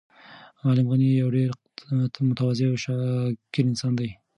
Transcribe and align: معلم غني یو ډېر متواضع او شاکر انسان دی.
معلم 0.63 0.85
غني 0.91 1.09
یو 1.21 1.29
ډېر 1.37 1.49
متواضع 2.29 2.65
او 2.71 2.77
شاکر 2.83 3.63
انسان 3.71 3.93
دی. 3.99 4.09